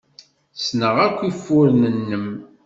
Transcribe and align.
Ssneɣ 0.59 0.95
akk 1.05 1.19
ufuren-nnem. 1.29 2.27